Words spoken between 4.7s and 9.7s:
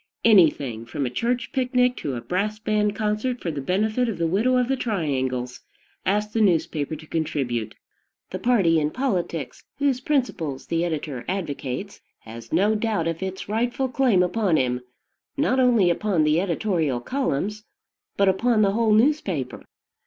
triangles, asks the newspaper to contribute. The party in politics,